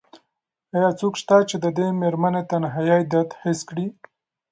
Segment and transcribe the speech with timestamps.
[0.75, 3.87] ایا څوک شته چې د دې مېرمنې د تنهایۍ درد حس کړي؟